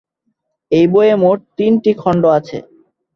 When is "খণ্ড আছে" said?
2.01-2.57